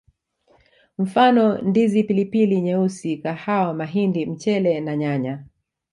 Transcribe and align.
Mfano 0.97 1.57
Ndizi 1.61 2.03
Pilipili 2.03 2.61
nyeusi 2.61 3.17
kahawa 3.17 3.73
mahindi 3.73 4.25
mchele 4.25 4.79
na 4.81 4.97
nyanya 4.97 5.45